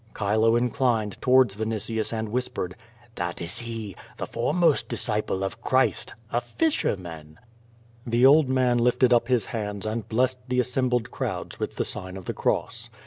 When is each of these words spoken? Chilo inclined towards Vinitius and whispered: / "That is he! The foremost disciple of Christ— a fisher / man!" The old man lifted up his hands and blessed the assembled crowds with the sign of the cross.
Chilo 0.17 0.55
inclined 0.55 1.21
towards 1.21 1.53
Vinitius 1.55 2.11
and 2.11 2.29
whispered: 2.29 2.75
/ 2.95 3.15
"That 3.17 3.39
is 3.39 3.59
he! 3.59 3.95
The 4.17 4.25
foremost 4.25 4.89
disciple 4.89 5.43
of 5.43 5.61
Christ— 5.61 6.15
a 6.31 6.41
fisher 6.41 6.97
/ 6.97 6.97
man!" 6.97 7.37
The 8.07 8.25
old 8.25 8.49
man 8.49 8.79
lifted 8.79 9.13
up 9.13 9.27
his 9.27 9.45
hands 9.45 9.85
and 9.85 10.09
blessed 10.09 10.39
the 10.47 10.59
assembled 10.59 11.11
crowds 11.11 11.59
with 11.59 11.75
the 11.75 11.85
sign 11.85 12.17
of 12.17 12.25
the 12.25 12.33
cross. 12.33 12.89